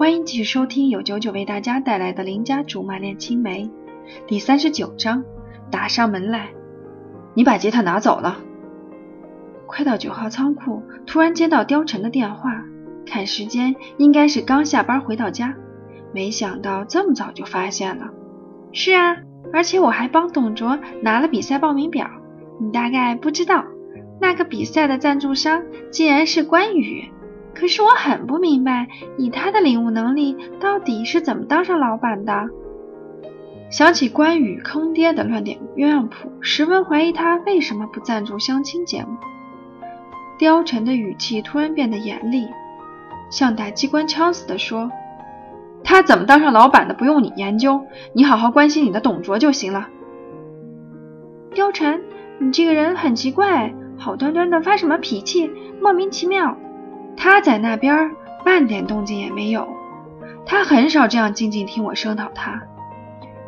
[0.00, 3.64] 欢迎继续收听由九九为大家带来的《邻家竹马恋青梅》
[4.26, 5.22] 第三十九章。
[5.70, 6.48] 打上门来，
[7.34, 8.38] 你把吉他拿走了。
[9.66, 12.64] 快到九号仓库，突然接到貂蝉的电话，
[13.04, 15.54] 看时间应该是刚下班回到家，
[16.14, 18.08] 没想到这么早就发现了。
[18.72, 19.18] 是啊，
[19.52, 22.08] 而且我还帮董卓拿了比赛报名表。
[22.58, 23.66] 你大概不知道，
[24.18, 27.12] 那个比赛的赞助商竟然是关羽。
[27.60, 28.88] 可是我很不明白，
[29.18, 32.48] 以他的领悟能力，到底是怎么当上老板的？
[33.68, 39.18] 想起关羽坑爹的乱点鸳鸯谱，十分怀疑他为什么不赞助相亲节目。
[40.38, 42.48] 貂蝉的语气突然变得严厉，
[43.30, 44.90] 像打机关枪似的说
[45.84, 47.84] ：“他怎么当上老板的，不用你研究，
[48.14, 49.86] 你好好关心你的董卓就行了。”
[51.54, 52.00] 貂蝉。
[52.38, 55.50] 你这个人很奇怪，好端端的发什么脾气，
[55.82, 56.56] 莫名其妙。
[57.16, 58.10] 他在那边
[58.44, 59.68] 半点动静也没有，
[60.46, 62.62] 他很少这样静静听我声讨他。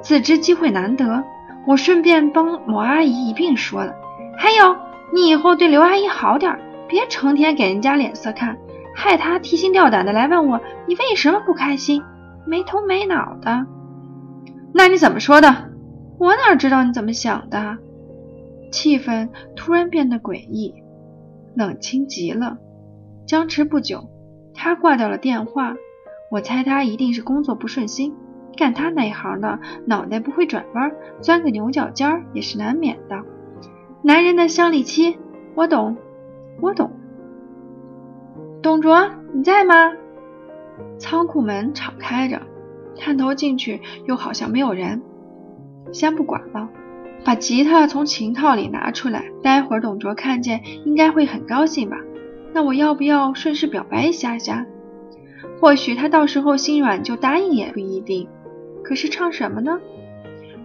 [0.00, 1.24] 自知机会难得，
[1.66, 3.94] 我顺便帮某阿姨一并说了。
[4.36, 4.76] 还有，
[5.12, 8.56] 你以后对刘阿姨好点，别成天给人家脸色看，
[8.94, 12.02] 害她提心吊胆的来问我你为什么不开心，
[12.46, 13.66] 没头没脑的。
[14.72, 15.70] 那你怎么说的？
[16.18, 17.78] 我哪知道你怎么想的？
[18.70, 20.74] 气氛突然变得诡异，
[21.54, 22.58] 冷清极了。
[23.28, 24.08] 僵持不久，
[24.54, 25.76] 他挂掉了电话。
[26.30, 28.16] 我猜他一定是工作不顺心，
[28.56, 30.90] 干他那行的，脑袋不会转弯，
[31.20, 33.22] 钻个牛角尖儿也是难免的。
[34.02, 35.18] 男人的生理期，
[35.54, 35.98] 我懂，
[36.62, 36.90] 我懂。
[38.62, 39.92] 董卓，你在吗？
[40.98, 42.40] 仓库门敞开着，
[42.96, 45.02] 探头进去，又好像没有人。
[45.92, 46.70] 先不管了。
[47.26, 51.98] 把吉他从琴套里拿出来，待会儿董卓看见应该会很高兴吧？
[52.52, 54.66] 那我要不要顺势表白一下下？
[55.60, 58.28] 或许他到时候心软就答应也不一定。
[58.82, 59.78] 可是唱什么呢？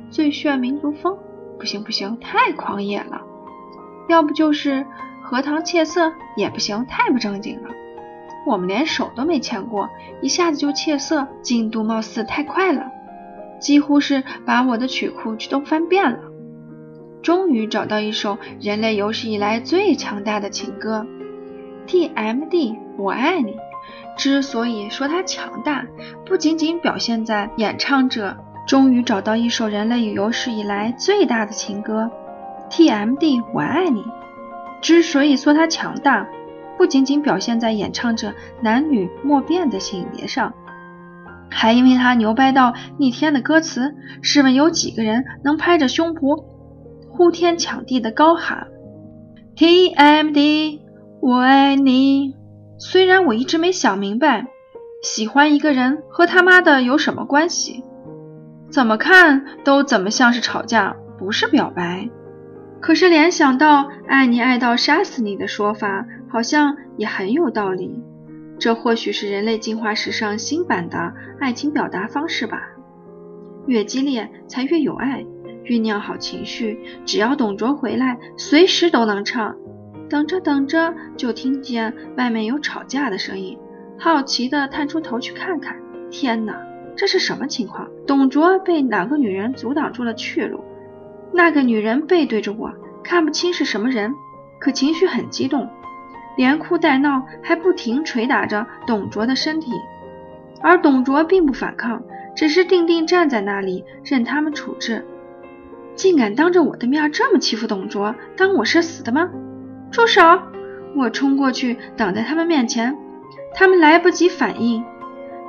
[0.09, 1.17] 最炫民族风？
[1.59, 3.21] 不行不行，太狂野了。
[4.07, 4.85] 要不就是
[5.21, 6.11] 荷塘窃色？
[6.35, 7.69] 也不行，太不正经了。
[8.45, 9.89] 我们连手都没牵过，
[10.21, 12.91] 一下子就窃色，进度貌似太快了，
[13.59, 16.19] 几乎是把我的曲库都翻遍了。
[17.21, 21.07] 终于找到一首人类有史以来最强大的情歌
[21.87, 23.55] ，TMD，我爱你。
[24.17, 25.85] 之所以说它强大，
[26.25, 28.37] 不仅仅表现在演唱者。
[28.65, 32.09] 终于找到一首人类有史以来最大的情歌
[32.69, 34.05] ，TMD，我爱你。
[34.81, 36.29] 之所以说它强大，
[36.77, 40.53] 不仅仅表现在演唱者男女莫辨的性别上，
[41.51, 43.95] 还因为它牛掰到逆天的歌词。
[44.21, 46.45] 试问有几个人能拍着胸脯？
[47.09, 48.67] 呼天抢地的高喊
[49.57, 50.79] ，TMD，
[51.25, 52.35] 我爱你。
[52.77, 54.45] 虽然我一直没想明白，
[55.01, 57.85] 喜欢一个人和他妈的有什么关系？
[58.69, 62.09] 怎么看都怎么像是吵架，不是表白。
[62.81, 68.03] 可是联想到爱你爱到杀死你的说法，好像也很有道理。
[68.59, 72.61] 这或许是人类进化史上新版的爱情表达方式吧？
[73.65, 75.23] 越激烈才越有爱。
[75.63, 79.55] 酝酿好情绪，只要董卓回来，随时都能唱。
[80.13, 83.57] 等着等着，就听见外面有吵架的声音，
[83.97, 85.75] 好奇的探出头去看看。
[86.11, 86.55] 天哪，
[86.95, 87.89] 这是什么情况？
[88.05, 90.63] 董卓被哪个女人阻挡住了去路？
[91.31, 92.71] 那个女人背对着我，
[93.03, 94.13] 看不清是什么人，
[94.59, 95.67] 可情绪很激动，
[96.37, 99.71] 连哭带闹，还不停捶打着董卓的身体。
[100.61, 102.03] 而董卓并不反抗，
[102.35, 105.03] 只是定定站在那里，任他们处置。
[105.95, 109.31] 竟敢当着我的面这么欺负董卓，当我是死的吗？
[109.93, 110.21] 住手！
[110.95, 112.97] 我冲过去挡在他们面前，
[113.53, 114.83] 他们来不及反应，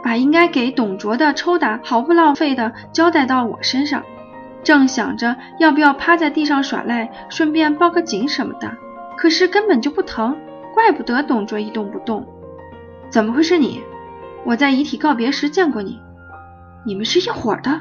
[0.03, 4.03] 把应该给董卓的抽打毫不浪费的交代到我身上。
[4.63, 8.71] 正想着要不要趴在地上耍赖，顺便报个警什么的，
[9.17, 10.37] 可是根本就不疼，
[10.75, 12.27] 怪不得董卓一动不动。
[13.09, 13.83] 怎么会是你？
[14.45, 15.99] 我在遗体告别时见过你，
[16.85, 17.81] 你们是一伙的。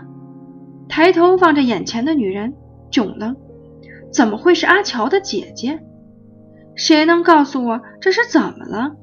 [0.87, 2.53] 抬头望着眼前的女人，
[2.89, 3.35] 囧了。
[4.13, 5.81] 怎么会是阿乔的姐姐？
[6.75, 8.95] 谁能告诉我这是怎么了？